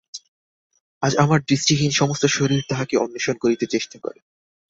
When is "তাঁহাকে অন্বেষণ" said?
2.69-3.35